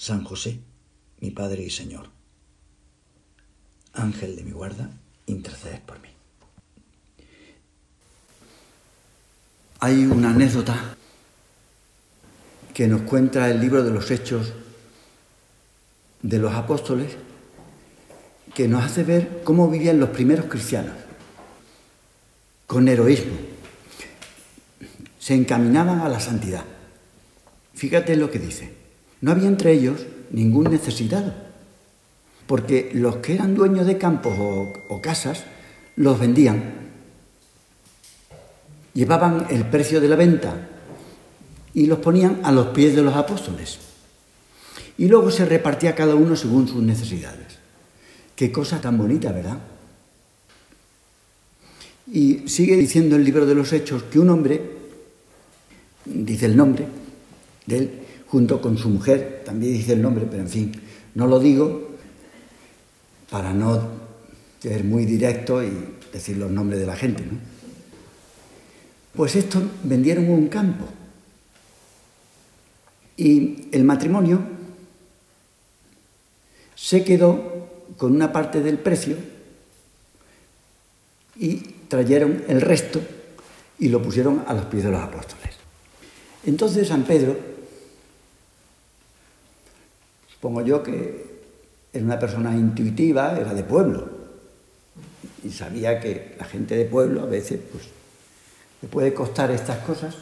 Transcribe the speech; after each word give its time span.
San 0.00 0.24
José, 0.24 0.58
mi 1.20 1.30
Padre 1.30 1.62
y 1.62 1.68
Señor, 1.68 2.08
Ángel 3.92 4.34
de 4.34 4.44
mi 4.44 4.50
guarda, 4.50 4.88
intercedes 5.26 5.80
por 5.80 6.00
mí. 6.00 6.08
Hay 9.80 10.06
una 10.06 10.30
anécdota 10.30 10.96
que 12.72 12.88
nos 12.88 13.02
cuenta 13.02 13.50
el 13.50 13.60
libro 13.60 13.84
de 13.84 13.90
los 13.90 14.10
Hechos 14.10 14.54
de 16.22 16.38
los 16.38 16.54
Apóstoles 16.54 17.18
que 18.54 18.68
nos 18.68 18.82
hace 18.82 19.04
ver 19.04 19.42
cómo 19.44 19.68
vivían 19.68 20.00
los 20.00 20.08
primeros 20.08 20.46
cristianos, 20.46 20.96
con 22.66 22.88
heroísmo. 22.88 23.36
Se 25.18 25.34
encaminaban 25.34 26.00
a 26.00 26.08
la 26.08 26.20
santidad. 26.20 26.64
Fíjate 27.74 28.16
lo 28.16 28.30
que 28.30 28.38
dice. 28.38 28.79
No 29.20 29.32
había 29.32 29.48
entre 29.48 29.72
ellos 29.72 30.06
ningún 30.30 30.70
necesitado, 30.70 31.34
porque 32.46 32.90
los 32.94 33.16
que 33.16 33.34
eran 33.34 33.54
dueños 33.54 33.86
de 33.86 33.98
campos 33.98 34.34
o, 34.38 35.00
casas 35.00 35.44
los 35.96 36.18
vendían. 36.18 36.90
Llevaban 38.94 39.46
el 39.50 39.66
precio 39.66 40.00
de 40.00 40.08
la 40.08 40.16
venta 40.16 40.68
y 41.74 41.86
los 41.86 41.98
ponían 41.98 42.40
a 42.42 42.50
los 42.50 42.68
pies 42.68 42.96
de 42.96 43.02
los 43.02 43.14
apóstoles. 43.14 43.78
Y 44.98 45.08
luego 45.08 45.30
se 45.30 45.44
repartía 45.44 45.94
cada 45.94 46.14
uno 46.14 46.34
según 46.36 46.66
sus 46.66 46.82
necesidades. 46.82 47.58
Qué 48.34 48.50
cosa 48.50 48.80
tan 48.80 48.98
bonita, 48.98 49.32
¿verdad? 49.32 49.58
Y 52.12 52.48
sigue 52.48 52.76
diciendo 52.76 53.16
el 53.16 53.24
libro 53.24 53.46
de 53.46 53.54
los 53.54 53.72
Hechos 53.72 54.02
que 54.04 54.18
un 54.18 54.30
hombre, 54.30 54.60
dice 56.04 56.46
el 56.46 56.56
nombre 56.56 56.86
de 57.66 57.76
él, 57.78 57.99
junto 58.30 58.60
con 58.60 58.78
su 58.78 58.88
mujer, 58.88 59.42
también 59.44 59.72
dice 59.72 59.94
el 59.94 60.02
nombre, 60.02 60.26
pero 60.30 60.42
en 60.42 60.48
fin, 60.48 60.72
no 61.14 61.26
lo 61.26 61.40
digo 61.40 61.90
para 63.28 63.52
no 63.52 63.88
ser 64.60 64.84
muy 64.84 65.04
directo 65.04 65.62
y 65.62 65.70
decir 66.12 66.36
los 66.36 66.50
nombres 66.50 66.80
de 66.80 66.86
la 66.86 66.96
gente, 66.96 67.24
¿no? 67.24 67.38
Pues 69.14 69.34
estos 69.34 69.62
vendieron 69.82 70.30
un 70.30 70.48
campo 70.48 70.86
y 73.16 73.68
el 73.72 73.84
matrimonio 73.84 74.40
se 76.76 77.02
quedó 77.02 77.68
con 77.96 78.12
una 78.12 78.32
parte 78.32 78.60
del 78.60 78.78
precio 78.78 79.16
y 81.36 81.56
trajeron 81.88 82.44
el 82.46 82.60
resto 82.60 83.00
y 83.80 83.88
lo 83.88 84.00
pusieron 84.00 84.44
a 84.46 84.54
los 84.54 84.66
pies 84.66 84.84
de 84.84 84.90
los 84.90 85.02
apóstoles. 85.02 85.56
Entonces 86.46 86.88
San 86.88 87.02
Pedro, 87.02 87.49
supongo 90.40 90.62
yo 90.62 90.82
que 90.82 91.40
era 91.92 92.04
una 92.04 92.18
persona 92.18 92.54
intuitiva, 92.54 93.36
era 93.38 93.52
de 93.52 93.62
pueblo, 93.62 94.08
y 95.44 95.50
sabía 95.50 96.00
que 96.00 96.34
la 96.38 96.46
gente 96.46 96.76
de 96.76 96.86
pueblo 96.86 97.22
a 97.22 97.26
veces 97.26 97.60
pues, 97.70 97.84
le 98.80 98.88
puede 98.88 99.12
costar 99.12 99.50
estas 99.50 99.78
cosas. 99.84 100.16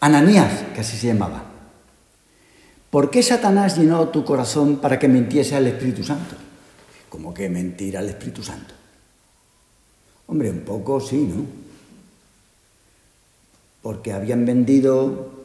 Ananías, 0.00 0.64
que 0.74 0.82
se 0.82 1.06
llamaba, 1.06 1.52
¿Por 2.92 3.08
qué 3.08 3.22
Satanás 3.22 3.78
llenó 3.78 4.10
tu 4.10 4.22
corazón 4.22 4.76
para 4.76 4.98
que 4.98 5.08
mintiese 5.08 5.56
al 5.56 5.66
Espíritu 5.66 6.04
Santo? 6.04 6.36
¿Cómo 7.08 7.32
que 7.32 7.48
mentir 7.48 7.96
al 7.96 8.06
Espíritu 8.06 8.42
Santo? 8.42 8.74
Hombre, 10.26 10.50
un 10.50 10.60
poco 10.60 11.00
sí, 11.00 11.16
¿no? 11.16 11.46
Porque 13.80 14.12
habían 14.12 14.44
vendido 14.44 15.41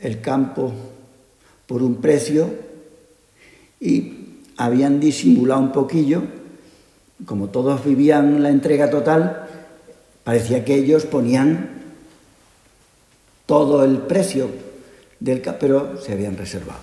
el 0.00 0.20
campo 0.20 0.72
por 1.66 1.82
un 1.82 1.96
precio 1.96 2.50
y 3.80 4.42
habían 4.56 5.00
disimulado 5.00 5.60
un 5.60 5.72
poquillo, 5.72 6.22
como 7.24 7.48
todos 7.48 7.84
vivían 7.84 8.42
la 8.42 8.50
entrega 8.50 8.90
total, 8.90 9.46
parecía 10.24 10.64
que 10.64 10.74
ellos 10.74 11.04
ponían 11.06 11.78
todo 13.46 13.84
el 13.84 13.98
precio 13.98 14.50
del 15.20 15.40
pero 15.58 16.00
se 16.00 16.12
habían 16.12 16.36
reservado. 16.36 16.80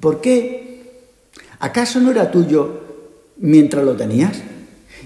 ¿Por 0.00 0.20
qué? 0.20 1.02
¿Acaso 1.58 2.00
no 2.00 2.10
era 2.10 2.30
tuyo 2.30 2.80
mientras 3.38 3.84
lo 3.84 3.96
tenías? 3.96 4.42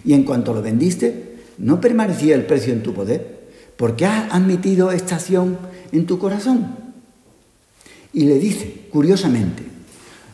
Y 0.05 0.15
en 0.15 0.25
cuanto 0.25 0.55
lo 0.55 0.63
vendiste, 0.63 1.37
¿no 1.59 1.81
permanecía 1.81 2.35
el 2.35 2.47
precio 2.47 2.73
en 2.73 2.83
tu 2.83 2.93
poder? 2.95 3.41
¿Por 3.77 3.97
qué 3.97 4.07
has 4.07 4.33
admitido 4.33 4.91
esta 4.91 5.17
acción 5.17 5.59
en 5.93 6.07
tu 6.07 6.19
corazón? 6.19 6.90
Y 8.13 8.25
le 8.25 8.39
dice, 8.39 8.89
curiosamente, 8.91 9.65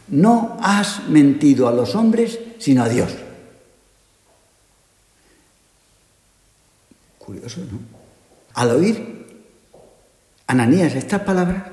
no 0.08 0.56
has 0.60 1.08
mentido 1.08 1.68
a 1.68 1.72
los 1.72 1.94
hombres, 1.94 2.38
sino 2.58 2.82
a 2.82 2.88
Dios. 2.88 3.12
Curioso, 7.18 7.60
¿no? 7.60 7.78
Al 8.54 8.70
oír 8.70 9.16
Ananías 10.46 10.94
estas 10.94 11.22
palabras, 11.22 11.64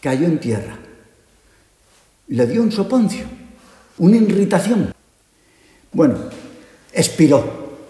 cayó 0.00 0.26
en 0.26 0.38
tierra. 0.38 0.76
Le 2.28 2.46
dio 2.46 2.62
un 2.62 2.70
soponcio, 2.70 3.24
una 3.98 4.16
irritación. 4.16 4.92
Bueno, 5.92 6.16
expiró, 6.92 7.38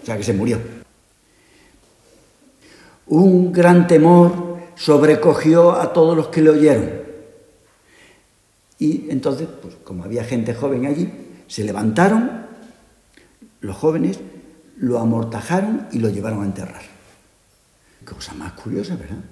o 0.01 0.05
sea 0.05 0.17
que 0.17 0.23
se 0.23 0.33
murió. 0.33 0.59
Un 3.07 3.51
gran 3.51 3.87
temor 3.87 4.57
sobrecogió 4.75 5.73
a 5.73 5.91
todos 5.91 6.15
los 6.15 6.27
que 6.29 6.41
le 6.41 6.49
oyeron. 6.51 7.04
Y 8.79 9.09
entonces, 9.09 9.47
pues 9.61 9.75
como 9.83 10.03
había 10.03 10.23
gente 10.23 10.53
joven 10.53 10.85
allí, 10.85 11.09
se 11.47 11.63
levantaron 11.63 12.45
los 13.61 13.75
jóvenes, 13.75 14.19
lo 14.77 14.99
amortajaron 14.99 15.87
y 15.91 15.99
lo 15.99 16.09
llevaron 16.09 16.43
a 16.43 16.45
enterrar. 16.45 16.83
Cosa 18.03 18.33
más 18.33 18.53
curiosa, 18.53 18.95
¿verdad? 18.95 19.23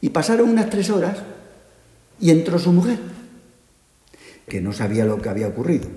Y 0.00 0.10
pasaron 0.10 0.48
unas 0.48 0.70
tres 0.70 0.90
horas 0.90 1.18
y 2.20 2.30
entró 2.30 2.58
su 2.58 2.72
mujer, 2.72 2.98
que 4.46 4.60
no 4.60 4.72
sabía 4.72 5.04
lo 5.04 5.20
que 5.20 5.28
había 5.28 5.48
ocurrido. 5.48 5.88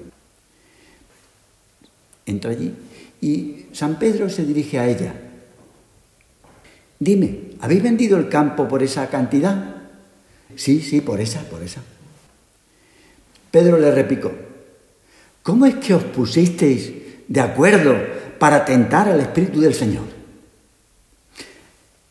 Entra 2.26 2.52
allí 2.52 2.74
y 3.22 3.68
San 3.74 4.00
Pedro 4.00 4.30
se 4.30 4.46
dirige 4.46 4.80
a 4.80 4.88
ella. 4.88 5.14
Dime, 7.00 7.52
¿habéis 7.60 7.84
vendido 7.84 8.18
el 8.18 8.30
campo 8.30 8.68
por 8.68 8.82
esa 8.82 9.10
cantidad? 9.10 9.71
Sí, 10.56 10.82
sí, 10.82 11.02
por 11.02 11.20
esa, 11.20 11.42
por 11.42 11.64
esa. 11.64 11.82
Pedro 13.50 13.78
le 13.78 13.92
replicó, 13.92 14.32
¿cómo 15.44 15.66
es 15.66 15.76
que 15.76 15.94
os 15.94 16.04
pusisteis 16.04 16.94
de 17.28 17.42
acuerdo 17.42 17.96
para 18.40 18.64
tentar 18.64 19.10
al 19.10 19.20
Espíritu 19.20 19.60
del 19.60 19.74
Señor? 19.74 20.04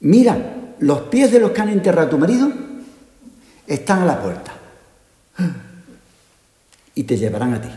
Mira, 0.00 0.74
los 0.80 1.02
pies 1.02 1.30
de 1.32 1.40
los 1.40 1.50
que 1.50 1.60
han 1.60 1.68
enterrado 1.68 2.06
a 2.08 2.10
tu 2.10 2.18
marido 2.18 2.50
están 3.66 4.02
a 4.02 4.06
la 4.06 4.20
puerta 4.20 4.52
y 6.94 7.04
te 7.04 7.16
llevarán 7.16 7.54
a 7.54 7.60
ti. 7.60 7.68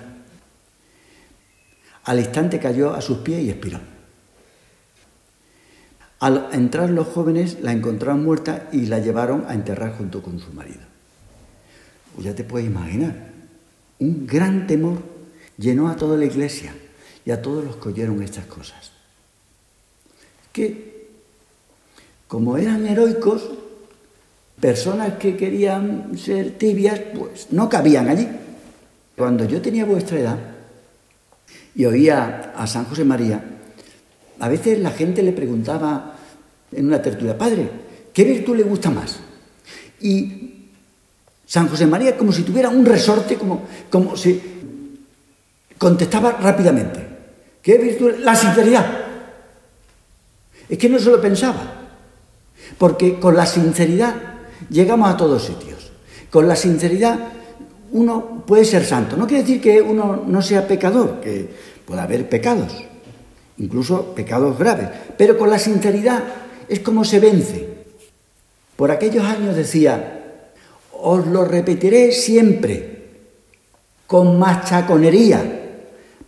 Al 2.05 2.19
instante 2.19 2.59
cayó 2.59 2.93
a 2.93 3.01
sus 3.01 3.19
pies 3.19 3.41
y 3.41 3.49
expiró. 3.49 3.79
Al 6.23 6.47
entrar 6.53 6.89
los 6.89 7.07
jóvenes 7.07 7.57
la 7.61 7.73
encontraron 7.73 8.23
muerta 8.23 8.69
y 8.71 8.85
la 8.85 8.99
llevaron 8.99 9.43
a 9.45 9.55
enterrar 9.55 9.97
junto 9.97 10.23
con 10.23 10.39
su 10.39 10.53
marido. 10.53 10.79
Ya 12.17 12.33
te 12.33 12.45
puedes 12.45 12.65
imaginar, 12.65 13.27
un 13.99 14.25
gran 14.25 14.65
temor 14.65 14.99
llenó 15.57 15.89
a 15.89 15.97
toda 15.97 16.15
la 16.15 16.23
iglesia 16.23 16.73
y 17.25 17.31
a 17.31 17.41
todos 17.41 17.65
los 17.65 17.75
que 17.75 17.89
oyeron 17.89 18.23
estas 18.23 18.45
cosas. 18.45 18.93
Que 20.53 21.09
como 22.29 22.55
eran 22.55 22.87
heroicos, 22.87 23.49
personas 24.61 25.15
que 25.15 25.35
querían 25.35 26.17
ser 26.17 26.57
tibias, 26.57 27.01
pues 27.19 27.47
no 27.51 27.67
cabían 27.67 28.07
allí. 28.07 28.29
Cuando 29.17 29.43
yo 29.43 29.61
tenía 29.61 29.83
vuestra 29.83 30.19
edad 30.19 30.39
y 31.75 31.83
oía 31.83 32.53
a 32.55 32.65
San 32.65 32.85
José 32.85 33.03
María, 33.03 33.43
a 34.39 34.47
veces 34.47 34.79
la 34.79 34.91
gente 34.91 35.21
le 35.21 35.33
preguntaba 35.33 36.12
en 36.75 36.87
una 36.87 37.01
tertulia, 37.01 37.37
padre, 37.37 37.69
¿Qué 38.13 38.23
virtud 38.23 38.55
le 38.55 38.63
gusta 38.63 38.91
más? 38.91 39.17
Y 39.99 40.67
San 41.45 41.67
José 41.67 41.87
María 41.87 42.15
como 42.15 42.31
si 42.31 42.43
tuviera 42.43 42.69
un 42.69 42.85
resorte, 42.85 43.35
como, 43.35 43.63
como 43.89 44.15
si 44.15 44.39
contestaba 45.77 46.33
rápidamente. 46.33 47.07
¿Qué 47.61 47.77
virtud? 47.77 48.11
La 48.19 48.35
sinceridad. 48.35 48.85
Es 50.69 50.77
que 50.77 50.89
no 50.89 50.99
se 50.99 51.09
lo 51.09 51.19
pensaba. 51.19 51.81
Porque 52.77 53.19
con 53.19 53.35
la 53.35 53.45
sinceridad 53.45 54.15
llegamos 54.69 55.09
a 55.09 55.17
todos 55.17 55.43
sitios. 55.43 55.91
Con 56.29 56.47
la 56.47 56.55
sinceridad 56.55 57.17
uno 57.91 58.43
puede 58.45 58.65
ser 58.65 58.85
santo. 58.85 59.17
No 59.17 59.25
quiere 59.25 59.43
decir 59.43 59.61
que 59.61 59.81
uno 59.81 60.23
no 60.27 60.41
sea 60.41 60.67
pecador, 60.67 61.19
que 61.19 61.49
pueda 61.85 62.03
haber 62.03 62.29
pecados, 62.29 62.73
incluso 63.57 64.13
pecados 64.13 64.57
graves. 64.57 64.89
Pero 65.17 65.37
con 65.37 65.49
la 65.49 65.59
sinceridad 65.59 66.23
es 66.67 66.79
como 66.79 67.03
se 67.03 67.19
vence. 67.19 67.73
Por 68.75 68.91
aquellos 68.91 69.23
años 69.25 69.55
decía, 69.55 70.23
os 70.91 71.27
lo 71.27 71.45
repetiré 71.45 72.11
siempre, 72.11 73.03
con 74.07 74.39
machaconería, 74.39 75.61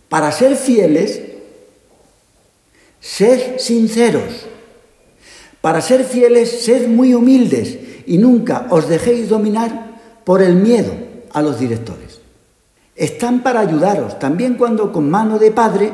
para 0.08 0.30
ser 0.32 0.56
fieles, 0.56 1.20
sed 3.00 3.58
sinceros. 3.58 4.46
Para 5.60 5.80
ser 5.80 6.04
fieles, 6.04 6.64
sed 6.64 6.86
muy 6.86 7.14
humildes 7.14 7.78
y 8.06 8.18
nunca 8.18 8.68
os 8.70 8.88
dejéis 8.88 9.28
dominar 9.28 9.96
por 10.24 10.42
el 10.42 10.54
miedo 10.54 10.92
a 11.32 11.42
los 11.42 11.58
directores. 11.58 12.20
Están 12.94 13.42
para 13.42 13.60
ayudaros, 13.60 14.18
también 14.18 14.54
cuando 14.54 14.92
con 14.92 15.10
mano 15.10 15.38
de 15.38 15.50
padre, 15.50 15.92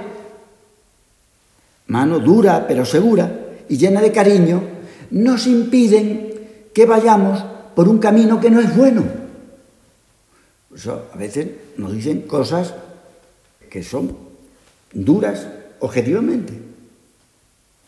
mano 1.86 2.18
dura 2.18 2.66
pero 2.68 2.84
segura 2.84 3.41
y 3.69 3.76
llena 3.76 4.00
de 4.00 4.12
cariño, 4.12 4.62
nos 5.11 5.47
impiden 5.47 6.32
que 6.73 6.87
vayamos 6.87 7.44
por 7.75 7.88
un 7.88 7.99
camino 7.99 8.41
que 8.41 8.50
no 8.50 8.61
es 8.61 8.75
bueno. 8.76 9.05
a 11.12 11.17
veces 11.17 11.49
nos 11.76 11.93
dicen 11.93 12.23
cosas 12.23 12.75
que 13.70 13.82
son 13.82 14.17
duras 14.93 15.47
objetivamente. 15.81 16.53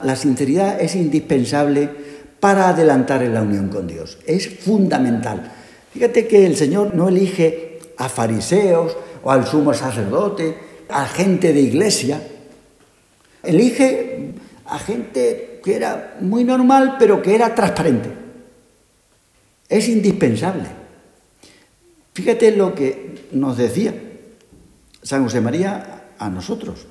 La 0.00 0.16
sinceridad 0.16 0.80
es 0.80 0.94
indispensable 0.96 1.88
para 2.40 2.68
adelantar 2.68 3.22
en 3.22 3.34
la 3.34 3.42
unión 3.42 3.68
con 3.68 3.86
Dios. 3.86 4.18
Es 4.26 4.48
fundamental. 4.48 5.52
Fíjate 5.92 6.26
que 6.26 6.44
el 6.44 6.56
Señor 6.56 6.94
no 6.94 7.08
elige 7.08 7.78
a 7.96 8.08
fariseos 8.08 8.96
o 9.22 9.30
al 9.30 9.46
sumo 9.46 9.72
sacerdote, 9.72 10.56
a 10.88 11.06
gente 11.06 11.52
de 11.52 11.60
iglesia. 11.60 12.20
Elige 13.42 14.32
a 14.66 14.78
gente 14.78 15.53
que 15.64 15.74
era 15.74 16.18
muy 16.20 16.44
normal, 16.44 16.96
pero 16.98 17.22
que 17.22 17.34
era 17.34 17.54
transparente. 17.54 18.10
Es 19.66 19.88
indispensable. 19.88 20.66
Fíjate 22.12 22.54
lo 22.54 22.74
que 22.74 23.28
nos 23.32 23.56
decía 23.56 23.94
San 25.02 25.24
José 25.24 25.40
María 25.40 26.10
a 26.18 26.28
nosotros. 26.28 26.86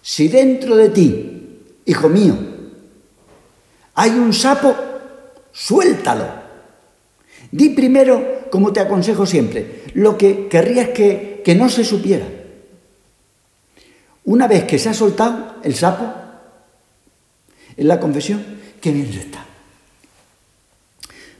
Si 0.00 0.28
dentro 0.28 0.74
de 0.74 0.88
ti, 0.88 1.60
hijo 1.84 2.08
mío, 2.08 2.34
hay 3.94 4.10
un 4.12 4.32
sapo, 4.32 4.74
suéltalo. 5.52 6.28
Di 7.50 7.68
primero, 7.70 8.46
como 8.50 8.72
te 8.72 8.80
aconsejo 8.80 9.26
siempre, 9.26 9.82
lo 9.92 10.16
que 10.16 10.48
querrías 10.48 10.88
que, 10.88 11.42
que 11.44 11.54
no 11.54 11.68
se 11.68 11.84
supiera. 11.84 12.26
Una 14.24 14.48
vez 14.48 14.64
que 14.64 14.78
se 14.78 14.88
ha 14.88 14.94
soltado 14.94 15.56
el 15.62 15.74
sapo, 15.74 16.25
en 17.76 17.88
la 17.88 18.00
confesión, 18.00 18.44
qué 18.80 18.92
bien 18.92 19.06
está. 19.06 19.44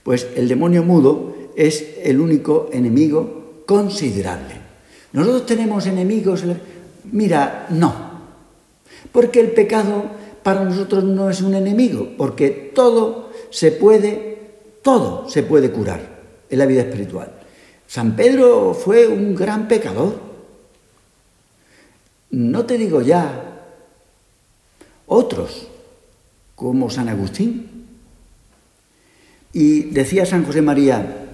Pues 0.03 0.27
el 0.37 0.49
demonio 0.49 0.85
mudo 0.85 1.35
es 1.56 1.97
el 2.03 2.21
único 2.21 2.69
enemigo 2.73 3.62
considerable. 3.67 4.55
Nosotros 5.12 5.47
tenemos 5.47 5.87
enemigos. 5.87 6.44
Mira, 7.11 7.67
no. 7.71 7.93
Porque 9.11 9.41
el 9.41 9.50
pecado 9.53 10.05
para 10.43 10.62
nosotros 10.62 11.03
no 11.03 11.29
es 11.29 11.41
un 11.41 11.55
enemigo, 11.55 12.11
porque 12.17 12.50
todo 12.50 13.31
se 13.50 13.73
puede, 13.73 14.38
todo 14.83 15.29
se 15.29 15.43
puede 15.43 15.73
curar 15.73 16.00
en 16.49 16.59
la 16.59 16.67
vida 16.67 16.83
espiritual. 16.83 17.33
San 17.87 18.15
Pedro 18.15 18.75
fue 18.75 19.09
un 19.09 19.35
gran 19.35 19.67
pecador. 19.67 20.21
No 22.31 22.67
te 22.67 22.79
digo 22.79 23.03
ya 23.03 23.47
otros, 25.06 25.69
como 26.56 26.91
San 26.91 27.08
Agustín. 27.08 27.87
Y 29.53 29.82
decía 29.91 30.26
San 30.26 30.44
José 30.44 30.62
María, 30.62 31.29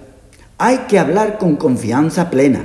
hay 0.59 0.77
que 0.87 0.99
hablar 0.99 1.39
con 1.39 1.55
confianza 1.55 2.29
plena 2.29 2.63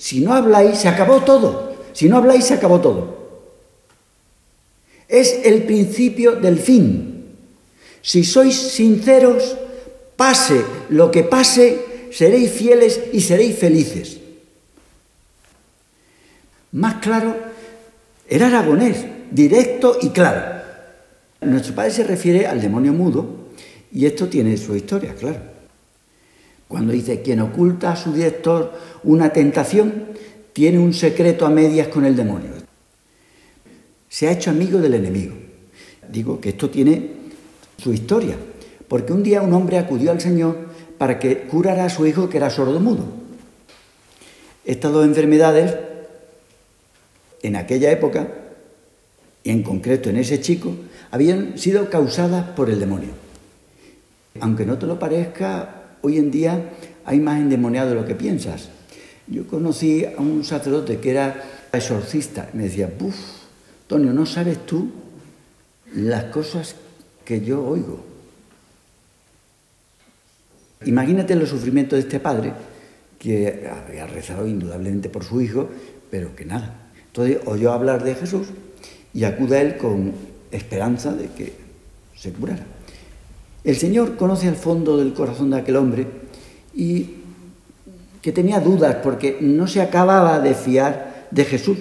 si 0.00 0.22
no 0.22 0.32
habláis, 0.32 0.78
se 0.78 0.88
acabó 0.88 1.20
todo. 1.20 1.76
Si 1.92 2.08
no 2.08 2.16
habláis, 2.16 2.46
se 2.46 2.54
acabó 2.54 2.80
todo. 2.80 3.44
Es 5.06 5.40
el 5.44 5.64
principio 5.64 6.36
del 6.36 6.58
fin. 6.58 7.36
Si 8.00 8.24
sois 8.24 8.56
sinceros, 8.56 9.58
pase 10.16 10.64
lo 10.88 11.10
que 11.10 11.22
pase, 11.22 12.08
seréis 12.12 12.50
fieles 12.50 12.98
y 13.12 13.20
seréis 13.20 13.58
felices. 13.58 14.16
Más 16.72 16.94
claro, 17.02 17.36
era 18.26 18.46
aragonés, 18.46 19.04
directo 19.30 19.98
y 20.00 20.08
claro. 20.10 20.59
Nuestro 21.40 21.74
padre 21.74 21.90
se 21.90 22.04
refiere 22.04 22.46
al 22.46 22.60
demonio 22.60 22.92
mudo 22.92 23.26
y 23.92 24.06
esto 24.06 24.28
tiene 24.28 24.56
su 24.56 24.76
historia, 24.76 25.14
claro. 25.14 25.40
Cuando 26.68 26.92
dice, 26.92 27.22
quien 27.22 27.40
oculta 27.40 27.92
a 27.92 27.96
su 27.96 28.12
director 28.12 28.72
una 29.02 29.32
tentación, 29.32 30.04
tiene 30.52 30.78
un 30.78 30.92
secreto 30.92 31.46
a 31.46 31.50
medias 31.50 31.88
con 31.88 32.04
el 32.04 32.14
demonio. 32.14 32.50
Se 34.08 34.28
ha 34.28 34.32
hecho 34.32 34.50
amigo 34.50 34.78
del 34.78 34.94
enemigo. 34.94 35.34
Digo 36.10 36.40
que 36.40 36.50
esto 36.50 36.70
tiene 36.70 37.10
su 37.78 37.92
historia, 37.92 38.36
porque 38.88 39.12
un 39.12 39.22
día 39.22 39.42
un 39.42 39.54
hombre 39.54 39.78
acudió 39.78 40.10
al 40.10 40.20
Señor 40.20 40.56
para 40.98 41.18
que 41.18 41.42
curara 41.42 41.86
a 41.86 41.90
su 41.90 42.06
hijo 42.06 42.28
que 42.28 42.36
era 42.36 42.50
sordo-mudo. 42.50 43.04
Estas 44.64 44.92
dos 44.92 45.06
enfermedades, 45.06 45.74
en 47.42 47.56
aquella 47.56 47.90
época, 47.90 48.28
y 49.42 49.50
en 49.50 49.62
concreto 49.62 50.10
en 50.10 50.18
ese 50.18 50.40
chico, 50.40 50.74
habían 51.10 51.58
sido 51.58 51.90
causadas 51.90 52.50
por 52.50 52.70
el 52.70 52.80
demonio. 52.80 53.10
Aunque 54.40 54.64
no 54.64 54.78
te 54.78 54.86
lo 54.86 54.98
parezca, 54.98 55.96
hoy 56.02 56.18
en 56.18 56.30
día 56.30 56.70
hay 57.04 57.20
más 57.20 57.40
endemoniado 57.40 57.90
de 57.90 57.94
lo 57.96 58.06
que 58.06 58.14
piensas. 58.14 58.68
Yo 59.26 59.46
conocí 59.46 60.04
a 60.04 60.20
un 60.20 60.44
sacerdote 60.44 60.98
que 60.98 61.10
era 61.10 61.42
exorcista 61.72 62.48
y 62.52 62.56
me 62.56 62.64
decía, 62.64 62.90
¡buf! 62.98 63.16
Antonio, 63.82 64.12
no 64.12 64.24
sabes 64.24 64.64
tú 64.66 64.90
las 65.94 66.24
cosas 66.24 66.76
que 67.24 67.40
yo 67.40 67.64
oigo. 67.64 68.04
Imagínate 70.84 71.34
los 71.34 71.48
sufrimientos 71.48 71.96
de 71.96 72.02
este 72.02 72.20
padre 72.20 72.52
que 73.18 73.68
había 73.68 74.06
rezado 74.06 74.46
indudablemente 74.46 75.08
por 75.08 75.24
su 75.24 75.40
hijo, 75.40 75.68
pero 76.10 76.34
que 76.34 76.44
nada. 76.44 76.90
Entonces 77.06 77.38
oyó 77.44 77.72
hablar 77.72 78.02
de 78.02 78.14
Jesús 78.14 78.46
y 79.12 79.24
acude 79.24 79.58
a 79.58 79.62
él 79.62 79.76
con 79.76 80.29
esperanza 80.50 81.12
de 81.12 81.28
que 81.28 81.52
se 82.16 82.32
curara. 82.32 82.64
El 83.62 83.76
Señor 83.76 84.16
conoce 84.16 84.48
al 84.48 84.56
fondo 84.56 84.96
del 84.96 85.12
corazón 85.12 85.50
de 85.50 85.58
aquel 85.58 85.76
hombre 85.76 86.06
y 86.74 87.16
que 88.22 88.32
tenía 88.32 88.60
dudas 88.60 88.96
porque 89.02 89.38
no 89.40 89.66
se 89.66 89.80
acababa 89.80 90.40
de 90.40 90.54
fiar 90.54 91.28
de 91.30 91.44
Jesús. 91.44 91.78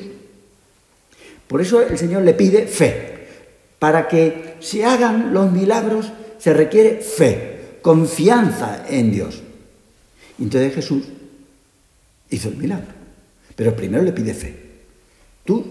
Por 1.48 1.62
eso 1.62 1.82
el 1.82 1.98
Señor 1.98 2.24
le 2.24 2.34
pide 2.34 2.68
fe. 2.68 3.18
Para 3.80 4.08
que 4.08 4.56
se 4.60 4.84
hagan 4.84 5.34
los 5.34 5.52
milagros 5.52 6.12
se 6.38 6.54
requiere 6.54 7.02
fe, 7.02 7.78
confianza 7.82 8.86
en 8.90 9.12
Dios. 9.12 9.42
Entonces 10.38 10.74
Jesús 10.74 11.04
hizo 12.30 12.50
el 12.50 12.58
milagro. 12.58 12.88
Pero 13.56 13.76
primero 13.76 14.04
le 14.04 14.12
pide 14.12 14.34
fe. 14.34 14.56
¿Tú 15.46 15.66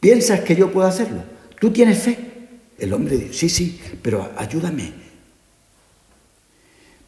piensas 0.00 0.40
que 0.40 0.56
yo 0.56 0.70
puedo 0.70 0.86
hacerlo? 0.86 1.31
¿Tú 1.62 1.70
tienes 1.70 2.02
fe? 2.02 2.18
El 2.76 2.92
hombre 2.92 3.16
dice, 3.16 3.32
sí, 3.34 3.48
sí, 3.48 3.80
pero 4.02 4.32
ayúdame, 4.36 4.92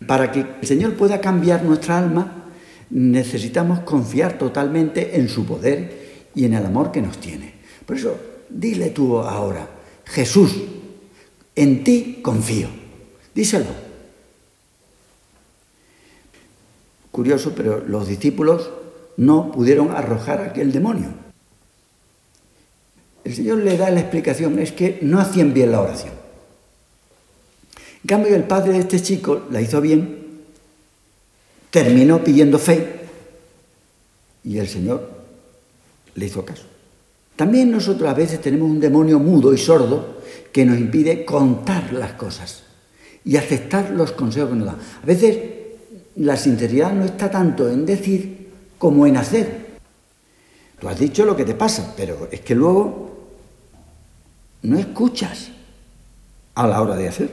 para 0.06 0.30
que 0.30 0.46
el 0.60 0.64
Señor 0.64 0.94
pueda 0.94 1.20
cambiar 1.20 1.64
nuestra 1.64 1.98
alma, 1.98 2.52
necesitamos 2.90 3.80
confiar 3.80 4.38
totalmente 4.38 5.18
en 5.18 5.28
su 5.28 5.44
poder 5.44 6.28
y 6.36 6.44
en 6.44 6.54
el 6.54 6.64
amor 6.64 6.92
que 6.92 7.02
nos 7.02 7.18
tiene. 7.18 7.52
Por 7.84 7.96
eso, 7.96 8.16
dile 8.48 8.90
tú 8.90 9.18
ahora, 9.18 9.68
Jesús, 10.04 10.54
en 11.56 11.82
ti 11.82 12.20
confío. 12.22 12.68
Díselo. 13.34 13.74
Curioso, 17.10 17.52
pero 17.56 17.80
los 17.80 18.06
discípulos 18.06 18.70
no 19.16 19.50
pudieron 19.50 19.90
arrojar 19.90 20.42
aquel 20.42 20.70
demonio. 20.70 21.23
El 23.34 23.38
Señor 23.38 23.58
le 23.64 23.76
da 23.76 23.90
la 23.90 23.98
explicación, 23.98 24.60
es 24.60 24.70
que 24.70 25.00
no 25.02 25.18
hacían 25.18 25.52
bien 25.52 25.72
la 25.72 25.80
oración. 25.80 26.12
En 27.74 28.06
cambio, 28.06 28.36
el 28.36 28.44
padre 28.44 28.74
de 28.74 28.78
este 28.78 29.02
chico 29.02 29.46
la 29.50 29.60
hizo 29.60 29.80
bien, 29.80 30.44
terminó 31.68 32.22
pidiendo 32.22 32.60
fe 32.60 33.00
y 34.44 34.58
el 34.58 34.68
Señor 34.68 35.10
le 36.14 36.26
hizo 36.26 36.44
caso. 36.44 36.62
También 37.34 37.72
nosotros 37.72 38.08
a 38.08 38.14
veces 38.14 38.40
tenemos 38.40 38.70
un 38.70 38.78
demonio 38.78 39.18
mudo 39.18 39.52
y 39.52 39.58
sordo 39.58 40.18
que 40.52 40.64
nos 40.64 40.78
impide 40.78 41.24
contar 41.24 41.92
las 41.92 42.12
cosas 42.12 42.62
y 43.24 43.36
aceptar 43.36 43.90
los 43.90 44.12
consejos 44.12 44.50
que 44.50 44.56
nos 44.56 44.66
da. 44.66 44.78
A 45.02 45.06
veces 45.06 45.38
la 46.14 46.36
sinceridad 46.36 46.92
no 46.92 47.04
está 47.04 47.28
tanto 47.32 47.68
en 47.68 47.84
decir 47.84 48.50
como 48.78 49.08
en 49.08 49.16
hacer. 49.16 49.64
Tú 50.78 50.88
has 50.88 51.00
dicho 51.00 51.24
lo 51.24 51.34
que 51.34 51.44
te 51.44 51.54
pasa, 51.54 51.94
pero 51.96 52.28
es 52.30 52.38
que 52.38 52.54
luego 52.54 53.13
no 54.64 54.78
escuchas 54.78 55.50
a 56.54 56.66
la 56.66 56.80
hora 56.80 56.96
de 56.96 57.08
hacer. 57.08 57.30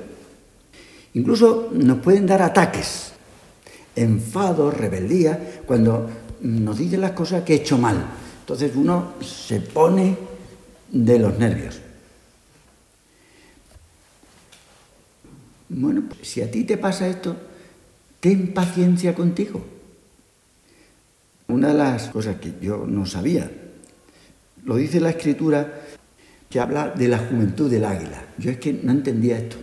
Incluso 1.13 1.69
nos 1.73 1.99
pueden 1.99 2.27
dar 2.27 2.41
ataques, 2.41 3.13
enfado, 3.95 4.69
rebeldía, 4.69 5.61
cuando 5.65 6.09
nos 6.41 6.77
dicen 6.77 7.01
las 7.01 7.11
cosas 7.11 7.43
que 7.43 7.53
he 7.53 7.57
hecho 7.57 7.77
mal. 7.77 8.05
Entonces 8.41 8.73
uno 8.75 9.13
se 9.21 9.61
pone 9.61 10.17
de 10.91 11.19
los 11.19 11.37
nervios. 11.37 11.79
Bueno, 15.69 16.03
pues, 16.07 16.27
si 16.27 16.41
a 16.41 16.51
ti 16.51 16.65
te 16.65 16.77
pasa 16.77 17.07
esto, 17.07 17.35
ten 18.19 18.53
paciencia 18.53 19.15
contigo. 19.15 19.63
Una 21.47 21.69
de 21.69 21.73
las 21.75 22.09
cosas 22.09 22.37
que 22.37 22.55
yo 22.61 22.85
no 22.85 23.05
sabía, 23.05 23.49
lo 24.65 24.75
dice 24.75 24.99
la 24.99 25.11
escritura 25.11 25.80
que 26.51 26.59
habla 26.59 26.89
de 26.89 27.07
la 27.07 27.17
juventud 27.17 27.71
del 27.71 27.85
águila. 27.85 28.25
Yo 28.37 28.51
es 28.51 28.57
que 28.57 28.73
no 28.73 28.91
entendía 28.91 29.37
esto. 29.37 29.55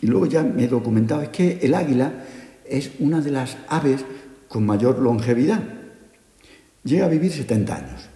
Y 0.00 0.06
luego 0.06 0.24
ya 0.24 0.42
me 0.42 0.64
he 0.64 0.68
documentado, 0.68 1.20
es 1.20 1.28
que 1.28 1.58
el 1.62 1.74
águila 1.74 2.24
es 2.64 2.92
una 2.98 3.20
de 3.20 3.30
las 3.30 3.58
aves 3.68 4.04
con 4.48 4.64
mayor 4.64 4.98
longevidad. 4.98 5.62
Llega 6.84 7.04
a 7.04 7.10
vivir 7.10 7.30
70 7.30 7.76
años. 7.76 8.08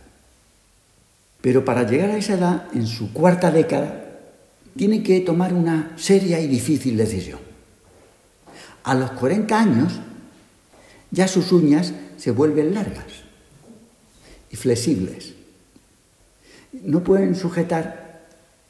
Pero 1.42 1.62
para 1.62 1.88
llegar 1.88 2.08
a 2.08 2.16
esa 2.16 2.34
edad, 2.34 2.68
en 2.72 2.86
su 2.86 3.12
cuarta 3.12 3.50
década, 3.50 4.02
tiene 4.74 5.02
que 5.02 5.20
tomar 5.20 5.52
una 5.52 5.92
seria 5.96 6.40
y 6.40 6.48
difícil 6.48 6.96
decisión. 6.96 7.38
A 8.84 8.94
los 8.94 9.10
40 9.12 9.60
años, 9.60 10.00
ya 11.10 11.28
sus 11.28 11.52
uñas 11.52 11.92
se 12.16 12.30
vuelven 12.30 12.72
largas 12.72 13.04
y 14.50 14.56
flexibles. 14.56 15.34
No 16.82 17.02
pueden 17.02 17.34
sujetar 17.34 18.22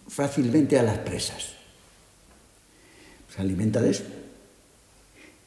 fácilmente 0.08 0.78
a 0.78 0.82
las 0.82 0.99
presas. 0.99 1.54
Se 3.34 3.40
alimenta 3.40 3.80
de 3.80 3.90
eso. 3.90 4.04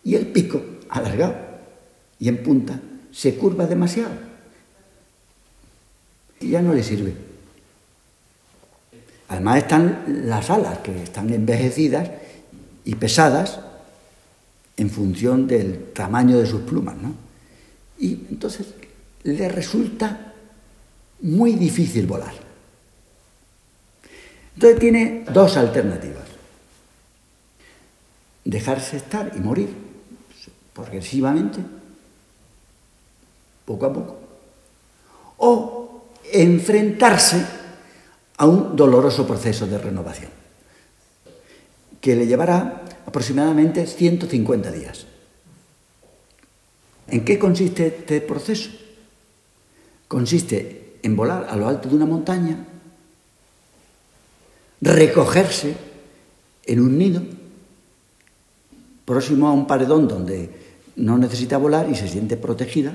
Y 0.04 0.16
el 0.16 0.28
pico, 0.28 0.62
alargado 0.90 1.36
y 2.20 2.30
en 2.30 2.44
punta, 2.44 2.80
se 3.12 3.36
curva 3.36 3.66
demasiado. 3.66 4.14
Y 6.40 6.50
ya 6.52 6.62
no 6.62 6.74
le 6.74 6.84
sirve. 6.84 7.14
Además 9.30 9.58
están 9.58 10.22
las 10.26 10.50
alas, 10.50 10.80
que 10.80 11.04
están 11.04 11.30
envejecidas 11.34 12.10
y 12.86 12.96
pesadas 12.96 13.60
en 14.78 14.90
función 14.90 15.48
del 15.48 15.92
tamaño 15.94 16.38
de 16.38 16.46
sus 16.46 16.62
plumas, 16.62 16.96
¿no? 16.96 17.14
Y 18.00 18.14
entonces 18.30 18.68
le 19.24 19.50
resulta 19.50 20.34
muy 21.22 21.54
difícil 21.54 22.06
volar. 22.06 22.47
Entonces 24.58 24.80
tiene 24.80 25.24
dos 25.32 25.56
alternativas. 25.56 26.24
Dejarse 28.44 28.98
estar 28.98 29.32
y 29.36 29.40
morir 29.40 29.70
progresivamente, 30.74 31.60
poco 33.66 33.86
a 33.86 33.94
poco, 33.94 34.18
o 35.38 36.06
enfrentarse 36.34 37.46
a 38.38 38.48
un 38.48 38.76
doloroso 38.76 39.28
proceso 39.28 39.68
de 39.68 39.78
renovación, 39.78 40.32
que 42.02 42.16
le 42.16 42.26
llevará 42.26 42.82
aproximadamente 43.06 43.86
150 43.86 44.72
días. 44.72 45.06
¿En 47.10 47.24
qué 47.24 47.38
consiste 47.38 47.86
este 47.86 48.22
proceso? 48.22 48.72
Consiste 50.08 50.98
en 51.04 51.16
volar 51.16 51.46
a 51.48 51.56
lo 51.56 51.68
alto 51.68 51.90
de 51.90 51.96
una 51.96 52.08
montaña, 52.08 52.66
recogerse 54.82 55.76
en 56.66 56.80
un 56.80 56.98
nido, 56.98 57.22
próximo 59.06 59.48
a 59.48 59.54
un 59.54 59.68
paredón 59.68 60.08
donde 60.08 60.50
no 60.98 61.18
necesita 61.18 61.58
volar 61.58 61.90
y 61.90 61.96
se 61.96 62.08
siente 62.08 62.36
protegida. 62.36 62.94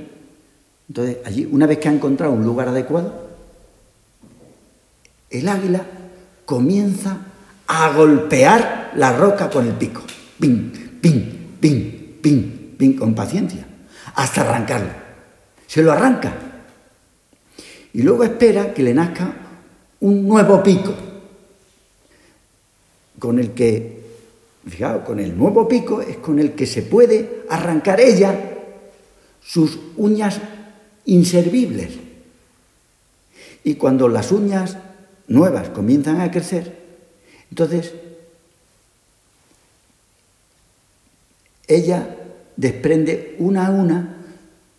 Entonces, 0.89 1.19
allí, 1.25 1.49
una 1.51 1.67
vez 1.67 1.79
que 1.79 1.89
ha 1.89 1.93
encontrado 1.93 2.33
un 2.33 2.45
lugar 2.45 2.69
adecuado, 2.69 3.29
el 5.31 5.49
águila 5.49 5.87
comienza 6.45 7.19
a 7.67 7.93
golpear 7.93 8.93
la 8.97 9.17
roca 9.17 9.49
con 9.49 9.67
el 9.67 9.73
pico. 9.73 10.03
Pin, 10.39 10.99
pin, 11.01 11.57
pin, 11.59 12.19
pin, 12.21 12.75
pin, 12.77 12.97
con 12.97 13.15
paciencia, 13.15 13.67
hasta 14.15 14.43
arrancarlo. 14.43 14.91
Se 15.67 15.83
lo 15.83 15.93
arranca. 15.93 16.35
Y 17.95 18.03
luego 18.03 18.25
espera 18.25 18.75
que 18.75 18.83
le 18.83 18.93
nazca 18.93 19.33
un 20.01 20.27
nuevo 20.27 20.63
pico, 20.63 20.93
con 23.23 23.39
el 23.39 23.53
que, 23.53 24.01
fijaos, 24.69 25.05
con 25.05 25.21
el 25.21 25.39
nuevo 25.39 25.69
pico 25.69 26.01
es 26.01 26.17
con 26.17 26.41
el 26.41 26.55
que 26.55 26.67
se 26.67 26.83
puede 26.83 27.45
arrancar 27.49 28.01
ella 28.01 28.59
sus 29.41 29.79
uñas 29.97 30.41
inservibles. 31.05 31.91
Y 33.63 33.77
cuando 33.77 34.09
las 34.09 34.33
uñas 34.33 34.77
nuevas 35.29 35.69
comienzan 35.69 36.21
a 36.21 36.33
crecer, 36.33 36.83
entonces 37.49 37.93
ella 41.69 42.17
desprende 42.57 43.37
una 43.39 43.69
a 43.69 43.71
una 43.71 44.17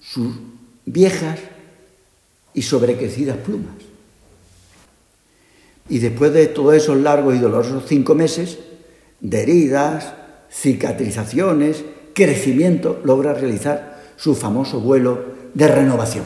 sus 0.02 0.36
viejas 0.84 1.40
y 2.54 2.62
sobrecrecidas 2.62 3.38
plumas. 3.38 3.93
Y 5.90 6.00
después 6.00 6.34
de 6.34 6.48
todos 6.48 6.76
esos 6.76 6.98
largos 6.98 7.36
y 7.36 7.40
dolorosos 7.40 7.84
cinco 7.88 8.16
meses, 8.16 8.60
de 9.20 9.42
heridas, 9.42 10.14
cicatrizaciones, 10.52 11.84
crecimiento, 12.14 13.02
logra 13.04 13.34
realizar 13.34 14.02
su 14.16 14.36
famoso 14.36 14.80
vuelo 14.80 15.26
de 15.54 15.68
renovación, 15.68 16.26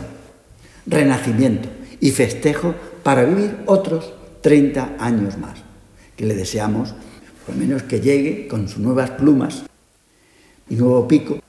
renacimiento 0.86 1.70
y 2.00 2.12
festejo 2.12 2.76
para 3.04 3.24
vivir 3.24 3.58
otros 3.66 4.14
30 4.42 4.96
años 5.00 5.38
más, 5.38 5.60
que 6.16 6.26
le 6.26 6.36
deseamos 6.36 6.94
por 7.46 7.56
lo 7.56 7.62
menos 7.62 7.84
que 7.84 8.02
llegue 8.02 8.48
con 8.48 8.68
sus 8.68 8.80
nuevas 8.80 9.12
plumas 9.12 9.64
y 10.70 10.76
nuevo 10.76 11.08
pico, 11.08 11.40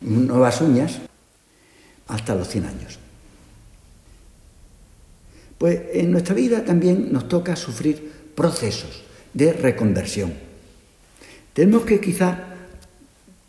nuevas 0.00 0.60
uñas, 0.60 0.98
hasta 2.06 2.34
los 2.34 2.48
100 2.48 2.66
años. 2.66 2.98
Pues 5.58 5.80
en 5.92 6.12
nuestra 6.12 6.34
vida 6.34 6.64
también 6.64 7.12
nos 7.12 7.28
toca 7.28 7.56
sufrir 7.56 8.12
procesos 8.34 9.02
de 9.34 9.52
reconversión. 9.52 10.32
Tenemos 11.52 11.84
que 11.84 12.00
quizá 12.00 12.44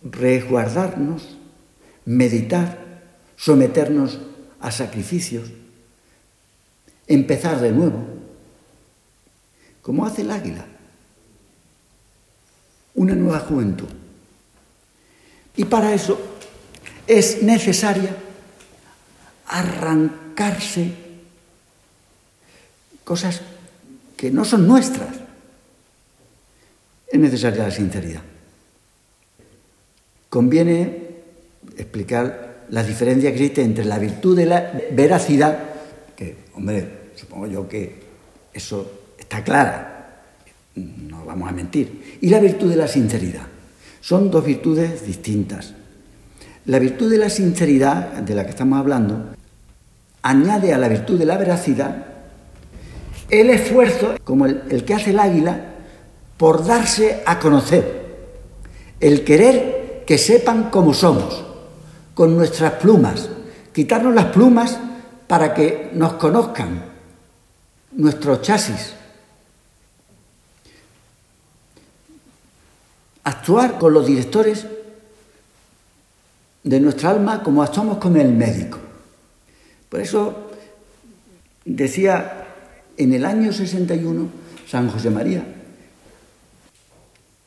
resguardarnos, 0.03 1.37
meditar, 2.05 3.03
someternos 3.35 4.19
a 4.59 4.71
sacrificios, 4.71 5.51
empezar 7.07 7.61
de 7.61 7.71
nuevo, 7.71 8.03
como 9.83 10.05
hace 10.05 10.23
el 10.23 10.31
águila, 10.31 10.65
una 12.95 13.13
nueva 13.13 13.39
juventud. 13.39 13.87
Y 15.55 15.65
para 15.65 15.93
eso 15.93 16.19
es 17.05 17.43
necesaria 17.43 18.15
arrancarse 19.45 21.08
cosas 23.09 23.41
que 24.15 24.29
no 24.29 24.45
son 24.45 24.67
nuestras. 24.67 25.09
Es 27.07 27.19
necesaria 27.19 27.63
la 27.63 27.71
sinceridad. 27.71 28.21
Conviene 30.29 31.07
explicar 31.75 32.67
la 32.69 32.83
diferencia 32.83 33.31
que 33.31 33.37
existe 33.37 33.63
entre 33.63 33.83
la 33.85 33.97
virtud 33.97 34.37
de 34.37 34.45
la 34.45 34.71
veracidad, 34.91 35.57
que, 36.15 36.35
hombre, 36.53 36.99
Supongo 37.15 37.47
yo 37.47 37.67
que 37.67 37.99
eso 38.53 39.09
está 39.17 39.43
clara, 39.43 40.21
no 40.75 41.25
vamos 41.25 41.49
a 41.49 41.51
mentir. 41.51 42.19
Y 42.21 42.29
la 42.29 42.39
virtud 42.39 42.69
de 42.69 42.77
la 42.77 42.87
sinceridad. 42.87 43.45
Son 43.99 44.31
dos 44.31 44.45
virtudes 44.45 45.05
distintas. 45.05 45.73
La 46.65 46.79
virtud 46.79 47.11
de 47.11 47.17
la 47.17 47.29
sinceridad, 47.29 48.19
de 48.21 48.35
la 48.35 48.45
que 48.45 48.51
estamos 48.51 48.79
hablando, 48.79 49.35
añade 50.21 50.73
a 50.73 50.77
la 50.77 50.87
virtud 50.87 51.19
de 51.19 51.25
la 51.25 51.37
veracidad 51.37 52.08
el 53.29 53.49
esfuerzo, 53.49 54.15
como 54.23 54.45
el, 54.45 54.83
que 54.85 54.93
hace 54.93 55.11
el 55.11 55.19
águila, 55.19 55.75
por 56.37 56.65
darse 56.65 57.21
a 57.25 57.39
conocer, 57.39 58.07
el 58.99 59.23
querer 59.23 60.03
que 60.05 60.17
sepan 60.17 60.69
cómo 60.69 60.93
somos, 60.93 61.43
con 62.13 62.35
nuestras 62.35 62.73
plumas, 62.73 63.29
quitarnos 63.73 64.13
las 64.13 64.25
plumas 64.25 64.77
para 65.27 65.53
que 65.53 65.91
nos 65.93 66.13
conozcan, 66.13 66.83
nuestro 67.91 68.41
chasis. 68.41 68.93
Actuar 73.23 73.77
con 73.77 73.93
los 73.93 74.07
directores 74.07 74.65
de 76.63 76.79
nuestra 76.79 77.11
alma 77.11 77.43
como 77.43 77.61
actuamos 77.61 77.97
con 77.97 78.17
el 78.17 78.31
médico. 78.33 78.79
Por 79.87 80.01
eso 80.01 80.51
decía 81.65 82.38
en 82.99 83.13
el 83.13 83.25
año 83.25 83.51
61 83.51 84.27
San 84.67 84.89
José 84.89 85.09
María, 85.09 85.43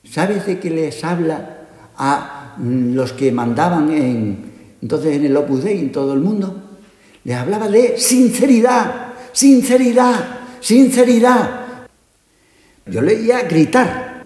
¿sabes 0.02 0.46
de 0.46 0.58
qué 0.58 0.70
les 0.70 1.04
habla 1.04 1.58
a 1.96 2.56
los 2.58 3.12
que 3.12 3.30
mandaban 3.30 3.92
en, 3.92 4.52
entonces 4.80 5.14
en 5.14 5.26
el 5.26 5.36
Opus 5.36 5.62
Dei 5.62 5.78
en 5.78 5.92
todo 5.92 6.14
el 6.14 6.20
mundo? 6.20 6.70
Les 7.24 7.36
hablaba 7.36 7.68
de 7.68 7.98
sinceridad, 7.98 9.12
sinceridad, 9.32 10.40
sinceridad. 10.60 11.86
Yo 12.86 13.02
leía 13.02 13.42
gritar, 13.42 14.24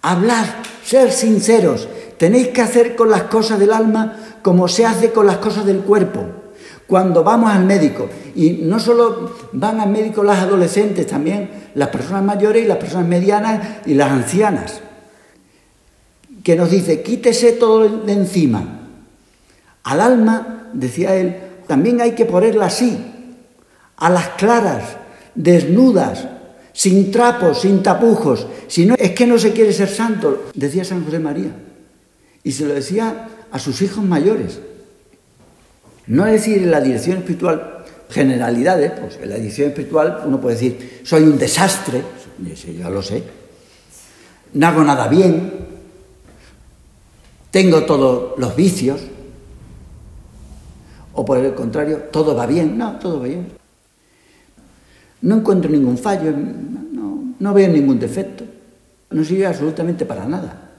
hablar, 0.00 0.62
ser 0.82 1.12
sinceros. 1.12 1.88
Tenéis 2.18 2.48
que 2.48 2.62
hacer 2.62 2.96
con 2.96 3.10
las 3.10 3.24
cosas 3.24 3.58
del 3.58 3.72
alma 3.72 4.38
como 4.42 4.66
se 4.66 4.86
hace 4.86 5.12
con 5.12 5.26
las 5.26 5.36
cosas 5.36 5.66
del 5.66 5.80
cuerpo. 5.80 6.43
Cuando 6.94 7.24
vamos 7.24 7.50
al 7.50 7.64
médico, 7.64 8.08
y 8.36 8.50
no 8.62 8.78
solo 8.78 9.32
van 9.50 9.80
al 9.80 9.90
médico 9.90 10.22
las 10.22 10.38
adolescentes, 10.38 11.08
también 11.08 11.50
las 11.74 11.88
personas 11.88 12.22
mayores 12.22 12.62
y 12.62 12.68
las 12.68 12.76
personas 12.76 13.08
medianas 13.08 13.78
y 13.84 13.94
las 13.94 14.12
ancianas, 14.12 14.80
que 16.44 16.54
nos 16.54 16.70
dice, 16.70 17.02
quítese 17.02 17.50
todo 17.54 17.88
de 17.88 18.12
encima. 18.12 18.62
Al 19.82 20.00
alma, 20.00 20.70
decía 20.72 21.16
él, 21.16 21.36
también 21.66 22.00
hay 22.00 22.12
que 22.12 22.26
ponerla 22.26 22.66
así, 22.66 22.96
a 23.96 24.08
las 24.08 24.28
claras, 24.28 24.96
desnudas, 25.34 26.28
sin 26.72 27.10
trapos, 27.10 27.62
sin 27.62 27.82
tapujos. 27.82 28.46
Si 28.68 28.86
no, 28.86 28.94
es 28.96 29.10
que 29.10 29.26
no 29.26 29.36
se 29.36 29.52
quiere 29.52 29.72
ser 29.72 29.88
santo, 29.88 30.44
decía 30.54 30.84
San 30.84 31.04
José 31.04 31.18
María. 31.18 31.56
Y 32.44 32.52
se 32.52 32.64
lo 32.64 32.72
decía 32.72 33.30
a 33.50 33.58
sus 33.58 33.82
hijos 33.82 34.04
mayores. 34.04 34.60
No 36.06 36.24
decir 36.24 36.58
en 36.58 36.70
la 36.70 36.80
dirección 36.80 37.18
espiritual 37.18 37.84
generalidades, 38.10 38.92
pues 38.92 39.18
en 39.22 39.30
la 39.30 39.36
dirección 39.36 39.68
espiritual 39.68 40.22
uno 40.26 40.40
puede 40.40 40.56
decir, 40.56 41.00
soy 41.02 41.22
un 41.22 41.38
desastre, 41.38 42.02
ya 42.78 42.90
lo 42.90 43.02
sé, 43.02 43.22
no 44.52 44.66
hago 44.66 44.84
nada 44.84 45.08
bien, 45.08 45.52
tengo 47.50 47.84
todos 47.84 48.38
los 48.38 48.54
vicios, 48.54 49.00
o 51.14 51.24
por 51.24 51.38
el 51.38 51.54
contrario, 51.54 51.98
todo 52.12 52.34
va 52.34 52.46
bien, 52.46 52.76
no, 52.76 52.98
todo 52.98 53.20
va 53.20 53.26
bien. 53.26 53.46
No 55.22 55.36
encuentro 55.36 55.70
ningún 55.70 55.96
fallo, 55.96 56.32
no, 56.32 57.34
no 57.38 57.54
veo 57.54 57.68
ningún 57.68 57.98
defecto, 57.98 58.44
no 59.10 59.24
sirve 59.24 59.46
absolutamente 59.46 60.04
para 60.04 60.26
nada. 60.26 60.70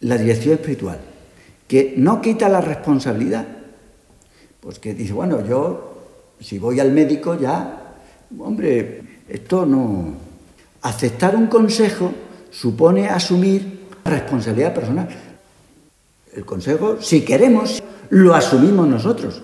La 0.00 0.18
dirección 0.18 0.54
espiritual 0.54 0.98
que 1.66 1.94
no 1.96 2.20
quita 2.20 2.48
la 2.48 2.60
responsabilidad. 2.60 3.46
Pues 4.60 4.78
que 4.78 4.94
dice, 4.94 5.12
bueno, 5.12 5.46
yo 5.46 5.94
si 6.40 6.58
voy 6.58 6.80
al 6.80 6.92
médico 6.92 7.38
ya, 7.38 7.94
hombre, 8.38 9.02
esto 9.28 9.66
no... 9.66 10.24
Aceptar 10.82 11.34
un 11.34 11.46
consejo 11.46 12.12
supone 12.50 13.08
asumir 13.08 13.86
responsabilidad 14.04 14.74
personal. 14.74 15.08
El 16.34 16.44
consejo, 16.44 17.00
si 17.00 17.22
queremos, 17.24 17.82
lo 18.10 18.34
asumimos 18.34 18.86
nosotros. 18.86 19.42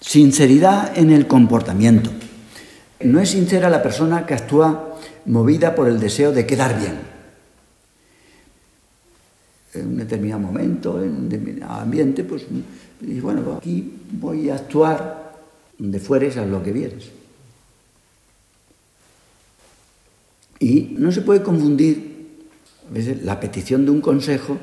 Sinceridad 0.00 0.98
en 0.98 1.12
el 1.12 1.28
comportamiento. 1.28 2.10
No 2.98 3.20
es 3.20 3.30
sincera 3.30 3.70
la 3.70 3.80
persona 3.80 4.26
que 4.26 4.34
actúa 4.34 4.96
movida 5.26 5.76
por 5.76 5.86
el 5.86 6.00
deseo 6.00 6.32
de 6.32 6.46
quedar 6.46 6.76
bien 6.80 7.11
en 9.74 9.86
un 9.88 9.96
determinado 9.96 10.40
momento, 10.40 11.02
en 11.02 11.10
un 11.10 11.28
determinado 11.28 11.80
ambiente, 11.80 12.24
pues, 12.24 12.44
y 13.00 13.20
bueno, 13.20 13.42
pues 13.42 13.56
aquí 13.56 13.92
voy 14.12 14.50
a 14.50 14.56
actuar 14.56 15.32
donde 15.78 15.98
fueres 15.98 16.36
a 16.36 16.44
lo 16.44 16.62
que 16.62 16.72
vieres. 16.72 17.10
Y 20.58 20.94
no 20.98 21.10
se 21.10 21.22
puede 21.22 21.42
confundir 21.42 22.38
a 22.88 22.92
veces 22.92 23.22
la 23.24 23.40
petición 23.40 23.84
de 23.84 23.90
un 23.90 24.00
consejo 24.00 24.58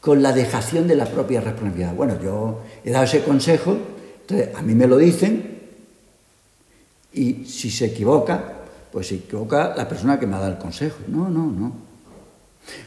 con 0.00 0.22
la 0.22 0.32
dejación 0.32 0.86
de 0.86 0.96
la 0.96 1.06
propia 1.06 1.40
responsabilidad. 1.40 1.94
Bueno, 1.94 2.20
yo 2.22 2.62
he 2.84 2.90
dado 2.90 3.04
ese 3.04 3.22
consejo, 3.22 3.76
entonces 4.20 4.54
a 4.54 4.62
mí 4.62 4.74
me 4.74 4.86
lo 4.86 4.96
dicen, 4.96 5.58
y 7.12 7.44
si 7.44 7.70
se 7.70 7.86
equivoca, 7.86 8.60
pues 8.92 9.08
se 9.08 9.16
equivoca 9.16 9.74
la 9.76 9.88
persona 9.88 10.18
que 10.20 10.26
me 10.26 10.36
ha 10.36 10.40
dado 10.40 10.52
el 10.52 10.58
consejo. 10.58 10.98
No, 11.08 11.28
no, 11.28 11.50
no. 11.50 11.89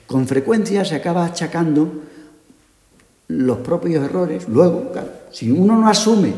Con 0.08 0.28
frecuencia 0.28 0.86
se 0.86 0.96
acaba 0.96 1.26
achacando 1.26 2.04
los 3.28 3.58
propios 3.60 4.04
errores. 4.04 4.48
Luego, 4.48 4.92
si 5.32 5.52
uno 5.52 5.78
no 5.78 5.88
asume 5.88 6.34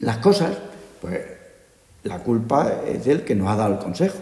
las 0.00 0.18
cosas, 0.18 0.56
pues 1.00 1.20
la 2.04 2.18
culpa 2.20 2.82
es 2.86 3.04
del 3.04 3.24
que 3.24 3.34
nos 3.34 3.48
ha 3.48 3.56
dado 3.56 3.74
el 3.74 3.78
consejo. 3.78 4.18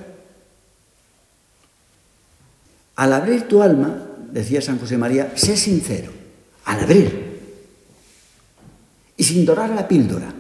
Al 2.97 3.13
abrir 3.13 3.47
tu 3.47 3.63
alma, 3.63 4.07
decía 4.33 4.61
San 4.61 4.79
José 4.79 4.99
María, 4.99 5.33
sé 5.37 5.57
sincero, 5.57 6.11
al 6.65 6.81
abrir, 6.81 7.29
y 9.17 9.25
sin 9.25 9.45
dorar 9.45 9.71
la 9.71 9.87
píldora, 9.87 10.33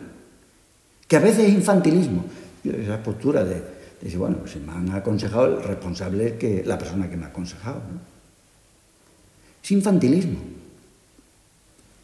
que 1.06 1.16
a 1.16 1.20
veces 1.20 1.46
es 1.46 1.54
infantilismo, 1.54 2.24
esa 2.64 3.02
postura 3.02 3.44
de, 3.44 3.77
Dice, 4.00 4.16
bueno, 4.16 4.38
pues 4.38 4.52
si 4.52 4.60
me 4.60 4.72
han 4.72 4.90
aconsejado, 4.90 5.58
el 5.58 5.62
responsable 5.62 6.28
es 6.28 6.32
que 6.34 6.62
la 6.64 6.78
persona 6.78 7.10
que 7.10 7.16
me 7.16 7.24
ha 7.24 7.28
aconsejado. 7.28 7.82
Es 9.62 9.70
infantilismo. 9.70 10.38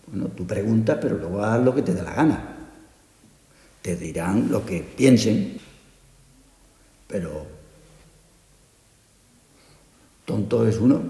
Bueno, 0.09 0.28
tú 0.28 0.46
preguntas, 0.46 0.98
pero 1.00 1.16
luego 1.16 1.42
haz 1.42 1.62
lo 1.62 1.74
que 1.74 1.83
te 1.83 1.94
dé 1.94 2.02
la 2.02 2.14
gana. 2.14 2.57
Te 3.80 3.96
dirán 3.96 4.50
lo 4.50 4.64
que 4.64 4.80
piensen, 4.80 5.59
pero 7.07 7.46
tonto 10.24 10.66
es 10.66 10.78
uno 10.78 11.02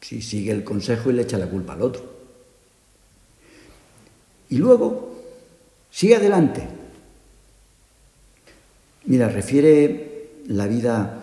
si 0.00 0.20
sigue 0.20 0.50
el 0.50 0.64
consejo 0.64 1.10
y 1.10 1.12
le 1.12 1.22
echa 1.22 1.38
la 1.38 1.48
culpa 1.48 1.74
al 1.74 1.82
otro. 1.82 2.02
Y 4.50 4.58
luego, 4.58 5.22
sigue 5.90 6.16
adelante, 6.16 6.68
Mira, 9.04 9.28
refiere 9.28 10.42
la 10.46 10.66
vida 10.66 11.22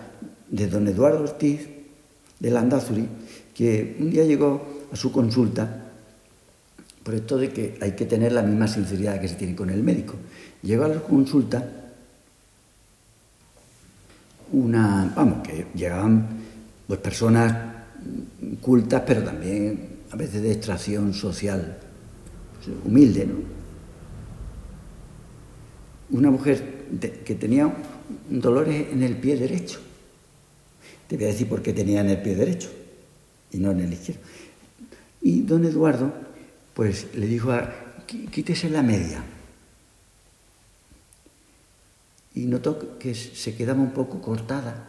de 0.49 0.67
don 0.67 0.87
Eduardo 0.87 1.23
Ortiz 1.23 1.67
de 2.39 2.51
Landazuri, 2.51 3.07
que 3.53 3.97
un 3.99 4.09
día 4.09 4.23
llegó 4.25 4.87
a 4.91 4.95
su 4.95 5.11
consulta 5.11 5.85
por 7.03 7.13
esto 7.13 7.37
de 7.37 7.49
que 7.49 7.77
hay 7.81 7.93
que 7.93 8.05
tener 8.05 8.31
la 8.31 8.41
misma 8.41 8.67
sinceridad 8.67 9.19
que 9.19 9.27
se 9.27 9.35
tiene 9.35 9.55
con 9.55 9.69
el 9.69 9.81
médico. 9.83 10.15
Llegó 10.61 10.85
a 10.85 10.89
la 10.89 10.99
consulta 10.99 11.67
una, 14.51 15.13
vamos, 15.15 15.47
que 15.47 15.67
llegaban 15.75 16.27
pues, 16.87 16.99
personas 16.99 17.55
cultas, 18.61 19.03
pero 19.05 19.23
también 19.23 19.99
a 20.11 20.15
veces 20.15 20.41
de 20.41 20.51
extracción 20.51 21.13
social, 21.13 21.77
humilde, 22.85 23.25
¿no? 23.25 23.59
Una 26.11 26.31
mujer 26.31 26.78
que 27.25 27.35
tenía 27.35 27.73
dolores 28.29 28.87
en 28.91 29.03
el 29.03 29.17
pie 29.17 29.37
derecho. 29.37 29.79
Te 31.07 31.15
voy 31.15 31.25
a 31.25 31.29
decir 31.29 31.47
por 31.47 31.61
qué 31.61 31.73
tenía 31.73 32.01
en 32.01 32.09
el 32.09 32.21
pie 32.21 32.35
derecho 32.35 32.69
y 33.51 33.57
no 33.57 33.71
en 33.71 33.79
el 33.81 33.93
izquierdo. 33.93 34.21
Y 35.21 35.41
don 35.41 35.65
Eduardo, 35.65 36.13
pues 36.73 37.07
le 37.15 37.27
dijo, 37.27 37.51
a, 37.51 37.73
quítese 38.31 38.69
la 38.69 38.83
media. 38.83 39.23
Y 42.35 42.45
notó 42.45 42.97
que 42.97 43.15
se 43.15 43.55
quedaba 43.55 43.81
un 43.81 43.91
poco 43.91 44.21
cortada. 44.21 44.85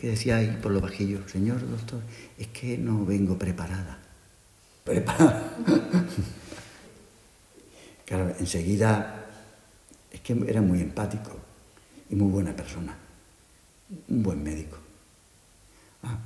Que 0.00 0.08
decía 0.08 0.36
ahí 0.36 0.58
por 0.62 0.72
lo 0.72 0.80
bajillo, 0.80 1.28
señor 1.28 1.60
doctor, 1.68 2.00
es 2.38 2.46
que 2.48 2.78
no 2.78 3.04
vengo 3.04 3.38
preparada. 3.38 3.98
Preparada. 4.84 5.52
claro, 8.06 8.34
enseguida 8.38 9.25
es 10.16 10.20
que 10.22 10.32
era 10.48 10.60
muy 10.60 10.80
empático 10.80 11.32
y 12.10 12.16
muy 12.16 12.30
buena 12.30 12.54
persona, 12.54 12.96
un 14.08 14.22
buen 14.22 14.42
médico. 14.42 14.78
Ah, 16.02 16.18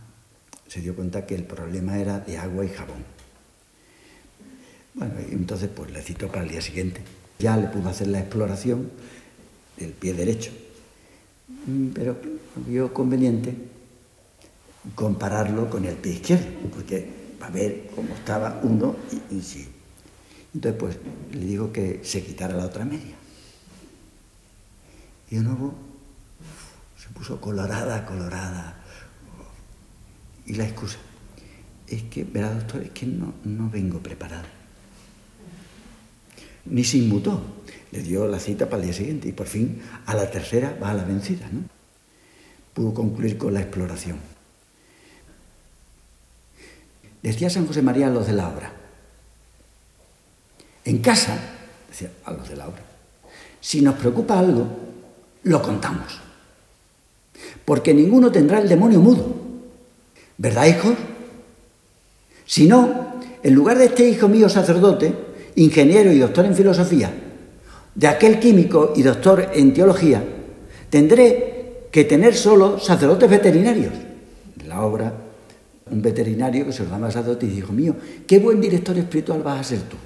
se 0.68 0.81
dio 0.81 0.94
cuenta 0.94 1.26
que 1.26 1.35
el 1.35 1.44
problema 1.44 1.98
era 1.98 2.20
de 2.20 2.38
agua 2.38 2.64
y 2.64 2.68
jabón. 2.68 3.05
Bueno, 4.94 5.14
entonces 5.31 5.68
pues 5.74 5.90
le 5.90 6.03
citó 6.03 6.29
para 6.29 6.42
el 6.42 6.50
día 6.50 6.61
siguiente. 6.61 7.00
Ya 7.38 7.57
le 7.57 7.68
pudo 7.68 7.88
hacer 7.88 8.09
la 8.09 8.20
exploración 8.20 8.90
del 9.76 9.90
pie 9.92 10.14
derecho. 10.14 10.53
Mm, 11.66 11.88
pero 11.88 12.16
vio 12.66 12.92
conveniente 12.92 13.55
compararlo 14.94 15.68
con 15.68 15.85
el 15.85 15.96
pie 15.96 16.12
izquierdo, 16.12 16.46
porque 16.72 17.07
para 17.38 17.53
ver 17.53 17.90
cómo 17.94 18.14
estaba 18.14 18.61
uno 18.62 18.96
y, 19.31 19.40
sí. 19.40 19.66
Entonces, 20.55 20.81
pues 20.81 20.98
le 21.33 21.46
digo 21.46 21.72
que 21.72 22.00
se 22.03 22.22
quitara 22.22 22.55
la 22.55 22.66
otra 22.66 22.85
media. 22.85 23.19
Y 25.31 25.37
de 25.37 25.43
nuevo 25.43 25.75
se 26.99 27.09
puso 27.11 27.40
colorada, 27.40 28.05
colorada. 28.05 28.77
Y 30.47 30.55
la 30.55 30.64
excusa 30.64 30.99
es 31.87 32.03
que, 32.05 32.25
verá, 32.25 32.53
doctor, 32.53 32.83
es 32.83 32.90
que 32.90 33.07
no, 33.07 33.35
no 33.45 33.71
vengo 33.71 34.01
preparado. 34.01 34.47
Ni 36.66 36.85
se 36.85 36.99
inmutó. 36.99 37.43
Le 37.93 38.03
dio 38.03 38.27
la 38.27 38.38
cita 38.38 38.66
para 38.66 38.83
el 38.83 38.88
día 38.88 38.97
siguiente 38.97 39.29
y 39.29 39.33
por 39.33 39.47
fin 39.47 39.83
a 40.07 40.14
la 40.14 40.31
tercera 40.31 40.77
va 40.81 40.90
a 40.90 40.95
la 40.95 41.05
vencida. 41.05 41.49
¿no? 41.51 41.62
Pudo 42.75 42.95
concluir 42.95 43.38
con 43.38 43.55
la 43.55 43.61
exploración. 43.61 44.19
Decía 47.23 47.51
San 47.51 47.66
José 47.66 47.83
María 47.83 48.07
a 48.07 48.11
los 48.11 48.27
de 48.27 48.33
la 48.33 48.49
obra. 48.49 48.73
En 50.85 50.99
casa, 50.99 51.38
decía 51.88 52.11
a 52.25 52.33
los 52.33 52.49
de 52.49 52.57
la 52.57 52.69
obra, 52.69 52.83
si 53.61 53.83
nos 53.83 53.97
preocupa 53.97 54.38
algo, 54.38 54.89
lo 55.44 55.62
contamos. 55.62 56.20
Porque 57.64 57.94
ninguno 57.94 58.31
tendrá 58.31 58.61
el 58.61 58.68
demonio 58.68 59.00
mudo. 59.00 59.26
¿Verdad, 60.38 60.66
hijos? 60.66 60.94
Si 62.46 62.66
no, 62.66 63.14
en 63.42 63.55
lugar 63.55 63.79
de 63.79 63.87
este 63.87 64.09
hijo 64.09 64.29
mío 64.29 64.48
sacerdote, 64.48 65.14
ingeniero 65.57 66.12
y 66.12 66.18
doctor 66.18 66.46
en 66.46 66.55
filosofía, 66.55 67.12
de 67.94 68.07
aquel 68.07 68.38
químico 68.38 68.92
y 68.96 69.03
doctor 69.03 69.50
en 69.55 69.74
teología, 69.74 70.24
tendré 70.88 71.87
que 71.90 72.05
tener 72.05 72.35
solo 72.35 72.79
sacerdotes 72.79 73.29
veterinarios. 73.29 73.92
La 74.66 74.83
obra 74.83 75.12
un 75.90 76.03
veterinario 76.03 76.66
que 76.66 76.72
se 76.72 76.85
lo 76.85 76.90
llama 76.90 77.11
sacerdote 77.11 77.46
y 77.46 77.50
dijo, 77.50 77.72
mío, 77.72 77.96
qué 78.26 78.38
buen 78.38 78.61
director 78.61 78.96
espiritual 78.96 79.42
vas 79.42 79.61
a 79.61 79.64
ser 79.64 79.81
tú. 79.81 79.96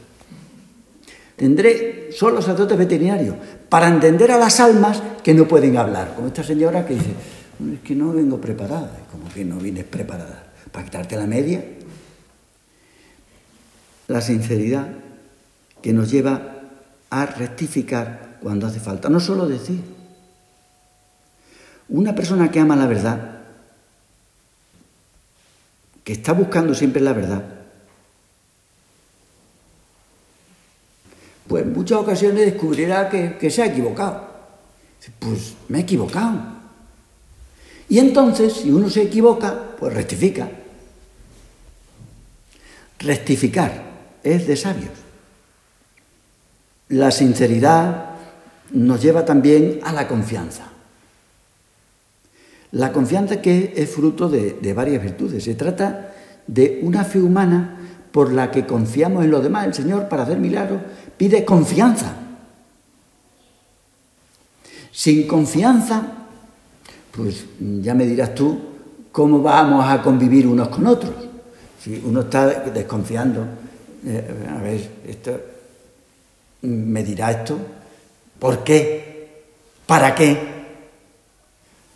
Tendré 1.37 2.11
solo 2.13 2.41
sacerdotes 2.41 2.79
veterinarios 2.79 3.37
para 3.69 3.89
entender 3.89 4.31
a 4.31 4.39
las 4.39 4.61
almas 4.61 5.03
que 5.23 5.35
no 5.35 5.49
pueden 5.49 5.77
hablar. 5.77 6.15
Como 6.15 6.29
esta 6.29 6.45
señora 6.45 6.87
que 6.87 6.95
dice, 6.95 7.11
es 7.73 7.81
que 7.81 7.95
no 7.95 8.13
vengo 8.13 8.41
preparada. 8.41 8.91
Como 9.11 9.29
que 9.33 9.45
no 9.45 9.57
vienes 9.57 9.85
preparada? 9.85 10.53
¿Para 10.71 10.85
quitarte 10.85 11.17
la 11.17 11.27
media? 11.27 11.65
La 14.09 14.21
sinceridad 14.21 14.89
que 15.83 15.93
nos 15.93 16.11
lleva 16.11 16.41
a 17.11 17.27
rectificar 17.27 18.39
cuando 18.41 18.67
hace 18.67 18.81
falta. 18.81 19.09
No 19.09 19.21
solo 19.21 19.49
decir. 19.49 19.81
Una 21.89 22.15
persona 22.15 22.51
que 22.51 22.61
ama 22.61 22.77
la 22.77 22.87
verdad 22.87 23.35
que 26.05 26.13
está 26.13 26.33
buscando 26.33 26.75
siempre 26.75 27.01
la 27.01 27.15
verdad, 27.15 27.43
pues 31.55 31.67
en 31.67 31.73
muchas 31.73 31.99
ocasiones 31.99 32.47
descubrirá 32.47 33.09
que, 33.09 33.49
se 33.49 33.63
ha 33.63 33.67
equivocado. 33.67 34.27
Pues 35.21 35.55
me 35.69 35.79
he 35.79 35.83
equivocado. 35.83 36.33
Y 37.89 38.01
entonces, 38.01 38.55
si 38.55 38.73
uno 38.73 38.91
se 38.91 39.03
equivoca, 39.03 39.77
pues 39.79 39.95
rectifica. 39.95 40.51
Rectificar 42.99 43.85
es 44.25 44.49
de 44.49 44.57
sabios. 44.57 44.91
La 46.89 47.13
sinceridad 47.13 48.17
nos 48.73 49.01
lleva 49.01 49.25
también 49.25 49.79
a 49.85 49.93
la 49.93 50.09
confianza. 50.09 50.73
La 52.73 52.91
confianza 52.91 53.41
que 53.41 53.75
es 53.77 53.89
fruto 53.91 54.29
de, 54.29 54.75
varias 54.75 55.01
virtudes. 55.01 55.45
Se 55.45 55.55
trata 55.55 56.15
de 56.49 56.81
una 56.83 57.05
fe 57.05 57.21
humana 57.21 57.79
por 58.15 58.33
la 58.33 58.53
que 58.53 58.65
confiamos 58.65 59.25
en 59.25 59.33
los 59.33 59.43
demás. 59.43 59.67
El 59.67 59.75
Señor, 59.75 60.09
para 60.09 60.23
hacer 60.23 60.39
milagros, 60.39 60.81
pide 61.17 61.45
confianza. 61.45 62.15
Sin 64.93 65.27
confianza, 65.27 66.03
pues 67.11 67.45
ya 67.59 67.95
me 67.95 68.07
dirás 68.07 68.35
tú 68.35 68.59
cómo 69.11 69.43
vamos 69.43 69.85
a 69.89 70.03
convivir 70.03 70.47
unos 70.47 70.69
con 70.69 70.87
otros. 70.87 71.15
Si 71.81 72.03
uno 72.05 72.23
está 72.23 72.47
desconfiando, 72.47 73.45
eh, 74.07 74.49
a 74.51 74.61
ver, 74.61 74.91
esto, 75.07 75.41
me 76.63 77.03
dirá 77.03 77.31
esto, 77.31 77.59
¿por 78.39 78.63
qué? 78.63 79.43
¿Para 79.87 80.15
qué? 80.15 80.55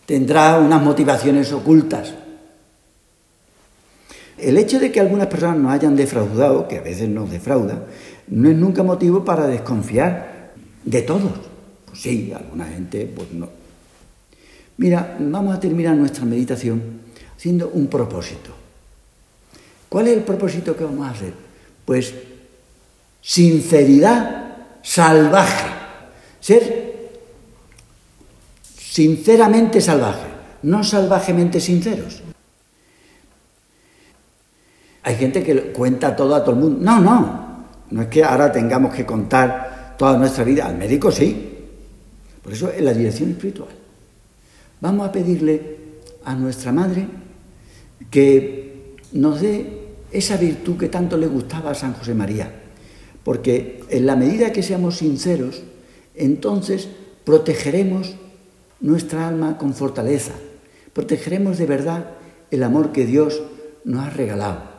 tendrá 0.09 0.59
unas 0.59 0.81
motivaciones 0.81 1.53
ocultas. 1.53 2.15
El 4.39 4.57
hecho 4.57 4.81
de 4.81 4.91
que 4.91 5.01
algunas 5.01 5.27
personas 5.27 5.59
nos 5.59 5.71
hayan 5.71 5.97
defraudado, 5.97 6.67
que 6.67 6.79
a 6.79 6.81
veces 6.81 7.11
nos 7.11 7.31
defrauda, 7.31 7.83
no 8.31 8.49
es 8.49 8.57
nunca 8.57 8.83
motivo 8.83 9.25
para 9.25 9.47
desconfiar 9.47 10.53
de 10.85 11.03
todos. 11.03 11.33
Pues 11.87 12.01
sí, 12.01 12.33
alguna 12.35 12.67
gente, 12.67 13.07
pues 13.07 13.33
no. 13.33 13.49
Mira, 14.77 15.17
vamos 15.19 15.57
a 15.57 15.61
terminar 15.61 15.97
nuestra 15.97 16.25
meditación 16.25 16.83
haciendo 17.37 17.71
un 17.75 17.89
propósito. 17.89 18.51
¿Cuál 19.89 20.09
es 20.09 20.17
el 20.19 20.23
propósito 20.23 20.77
que 20.77 20.85
vamos 20.85 21.07
a 21.07 21.11
hacer? 21.11 21.33
Pues 21.85 22.15
sinceridad 23.21 24.57
salvaje. 24.83 25.71
Ser 26.41 27.11
sinceramente 28.77 29.81
salvaje, 29.81 30.27
no 30.63 30.83
salvajemente 30.85 31.61
sinceros. 31.61 32.23
Hay 35.03 35.17
gente 35.17 35.43
que 35.43 35.73
cuenta 35.73 36.15
todo 36.15 36.35
a 36.35 36.43
todo 36.45 36.55
el 36.55 36.61
mundo. 36.61 36.79
No, 36.81 37.01
no. 37.01 37.48
No 37.91 38.03
es 38.03 38.09
que 38.09 38.23
ahora 38.23 38.53
tengamos 38.53 38.95
que 38.95 39.07
contar 39.07 39.95
toda 39.97 40.19
nuestra 40.19 40.45
vida. 40.45 40.67
Al 40.67 40.77
médico 40.77 41.11
sí. 41.11 41.57
Por 42.43 42.53
eso 42.53 42.73
en 42.73 42.85
la 42.85 42.93
dirección 42.93 43.31
espiritual. 43.31 43.69
Vamos 44.81 45.09
a 45.09 45.13
pedirle 45.13 45.77
a 46.25 46.35
nuestra 46.35 46.73
madre 46.73 47.07
que 48.11 48.97
nos 49.13 49.41
dé 49.41 49.89
esa 50.13 50.37
virtud 50.37 50.77
que 50.79 50.89
tanto 50.89 51.17
le 51.17 51.27
gustaba 51.27 51.71
a 51.71 51.75
San 51.75 51.95
José 51.95 52.15
María. 52.15 52.53
Porque 53.25 53.85
en 53.91 54.07
la 54.07 54.17
medida 54.17 54.53
que 54.53 54.63
seamos 54.63 54.99
sinceros, 54.99 55.63
entonces 56.15 56.89
protegeremos 57.25 58.15
nuestra 58.81 59.29
alma 59.29 59.59
con 59.59 59.75
fortaleza. 59.75 60.33
Protegeremos 60.93 61.59
de 61.59 61.67
verdad 61.67 62.11
el 62.51 62.63
amor 62.63 62.93
que 62.93 63.05
Dios 63.05 63.43
nos 63.85 64.07
ha 64.07 64.11
regalado 64.11 64.78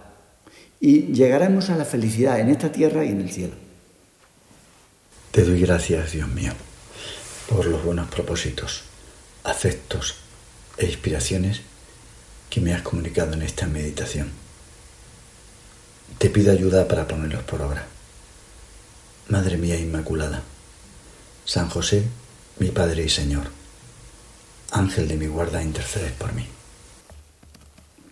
y 0.80 1.14
llegaremos 1.14 1.70
a 1.70 1.76
la 1.76 1.86
felicidad 1.86 2.40
en 2.40 2.50
esta 2.50 2.72
tierra 2.72 3.04
y 3.04 3.10
en 3.10 3.22
el 3.22 3.32
cielo. 3.32 3.54
Te 5.32 5.44
doy 5.44 5.62
gracias, 5.62 6.12
Dios 6.12 6.28
mío, 6.30 6.54
por 7.48 7.66
los 7.66 7.84
buenos 7.84 8.10
propósitos, 8.10 8.84
afectos 9.44 10.16
e 10.78 10.86
inspiraciones 10.86 11.62
que 12.50 12.62
me 12.62 12.74
has 12.74 12.82
comunicado 12.82 13.34
en 13.34 13.42
esta 13.42 13.68
meditación. 13.68 14.30
Te 16.18 16.30
pido 16.30 16.52
ayuda 16.52 16.88
para 16.88 17.08
ponerlos 17.08 17.44
por 17.44 17.62
obra. 17.62 17.86
Madre 19.28 19.58
mía 19.58 19.78
Inmaculada, 19.78 20.42
San 21.46 21.70
José, 21.70 22.04
mi 22.58 22.70
Padre 22.70 23.04
y 23.04 23.10
Señor 23.10 23.60
Ángel 24.72 25.08
de 25.08 25.16
mi 25.16 25.26
guarda, 25.26 25.64
intercedes 25.64 26.12
por 26.12 26.34
mí. 26.34 26.46